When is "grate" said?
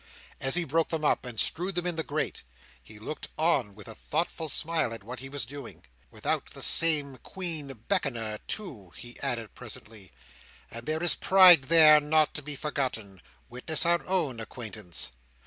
2.03-2.41